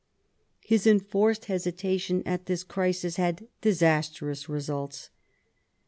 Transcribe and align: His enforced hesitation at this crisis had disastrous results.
His 0.61 0.87
enforced 0.87 1.45
hesitation 1.45 2.23
at 2.25 2.47
this 2.47 2.63
crisis 2.63 3.17
had 3.17 3.47
disastrous 3.61 4.49
results. 4.49 5.11